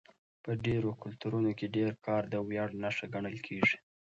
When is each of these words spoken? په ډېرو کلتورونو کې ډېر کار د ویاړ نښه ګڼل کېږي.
په 0.43 0.51
ډېرو 0.65 0.91
کلتورونو 1.01 1.49
کې 1.57 1.73
ډېر 1.75 1.91
کار 2.05 2.23
د 2.29 2.35
ویاړ 2.47 2.69
نښه 2.81 3.05
ګڼل 3.13 3.37
کېږي. 3.47 3.77